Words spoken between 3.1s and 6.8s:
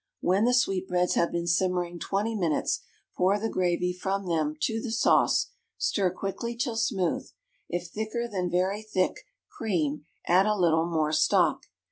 pour the gravy from them to the sauce; stir quickly till